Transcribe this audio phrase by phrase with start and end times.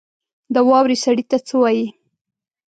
[0.53, 1.87] د واورې سړي ته څه وايي؟